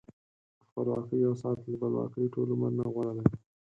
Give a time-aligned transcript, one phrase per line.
[0.55, 3.25] د خپلواکۍ یو ساعت له بلواکۍ ټول عمر نه غوره دی.